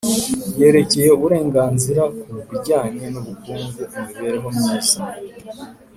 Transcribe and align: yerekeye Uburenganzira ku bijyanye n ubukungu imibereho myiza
yerekeye 0.59 1.09
Uburenganzira 1.13 2.03
ku 2.19 2.29
bijyanye 2.49 3.03
n 3.13 3.15
ubukungu 3.21 3.79
imibereho 3.97 4.47
myiza 4.57 4.99